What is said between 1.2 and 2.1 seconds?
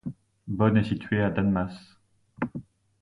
à d'Annemasse.